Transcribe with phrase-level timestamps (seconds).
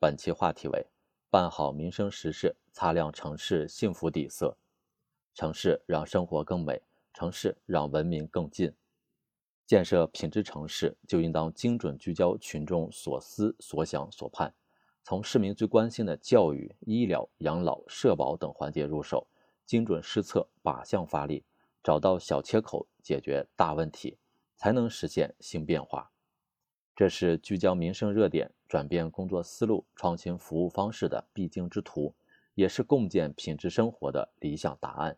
[0.00, 0.86] 本期话题为：
[1.28, 4.56] 办好民生实事，擦亮城市幸福底色。
[5.34, 6.80] 城市让生活更美，
[7.12, 8.74] 城市让文明更近。
[9.66, 14.54] 建设品质城市，就应当精准聚焦群众所思所想所盼，
[15.02, 19.28] 从市民最关心的教育、医疗、养老、社保等环节入手，
[19.66, 21.44] 精准施策，靶向发力，
[21.82, 24.16] 找到小切口，解决大问题，
[24.56, 26.10] 才能实现新变化。
[26.96, 32.14] 这是聚焦民生热点、转变工作思路、创新服务方式的必经之途，
[32.54, 35.16] 也是共建品质生活的理想答案。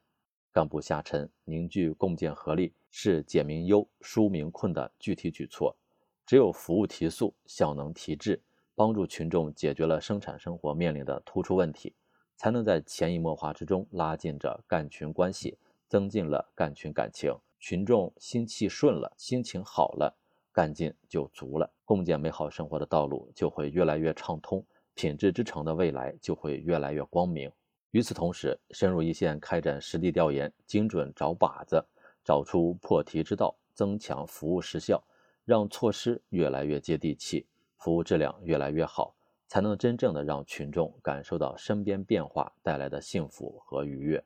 [0.51, 5.77] 干部下沉，凝聚共建合力，是解民忧、纾民困的具体举措。
[6.25, 8.41] 只有服务提速、效能提质，
[8.75, 11.95] 帮助群众解决了生产生活面临的突出问题，
[12.39, 17.31] 才能在潜移默化之中拉近着干群关系，增进了干群感情。
[17.61, 20.17] 群众心气顺了，心情好了。
[20.53, 27.51] 干劲就足了，共建美好生活的道路就会越来越畅通，品质之城的未来就会越来越光明。
[27.93, 31.85] 与此同时，深入一线开展实地调研，精准找靶子，
[32.25, 35.03] 找出破题之道，增强服务实效，
[35.45, 37.47] 让措施越来越接地气，
[37.77, 39.15] 服务质量越来越好，
[39.47, 44.23] 才能真正的让群众感受到身边变化带来的幸福和愉悦，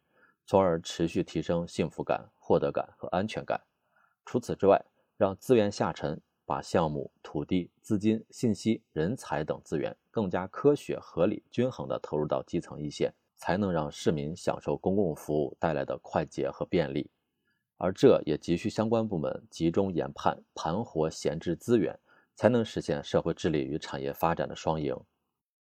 [0.47, 3.61] 从而持续提升幸福感、获得感和安全感。
[4.25, 4.81] 除此之外，
[5.17, 17.11] 让资源下沉，把项目、土地、资金、信息、人才等资源更加科学、合理、均衡地投入到基层一线，才能让市民享受公共服务带来的快捷和便利。
[17.79, 21.99] 而这也急需相关部门集中研判、盘活闲置资源，
[22.35, 24.95] 才能实现社会治理与产业发展的双赢。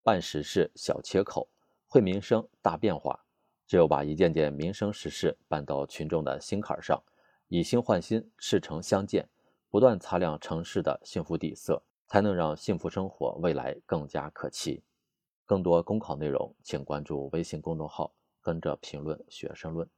[0.02, 1.48] 办实事小切口，
[1.86, 3.24] 惠民生大变化。
[3.66, 7.02] 只有把一件件民生实事办到群众的心坎上，
[7.48, 9.28] 以心换心，赤诚相见。
[9.70, 14.82] 不断擦亮城市的幸福底色，才能让幸福生活未来更加可期。
[15.44, 19.88] 更多公考内容，请关注微信公众号“跟着评论学申论”。